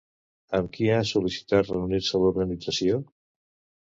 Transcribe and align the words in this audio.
Amb 0.59 0.69
qui 0.77 0.87
ha 0.93 1.01
sol·licitat 1.09 1.69
reunir-se 1.73 2.23
l'organització? 2.25 2.99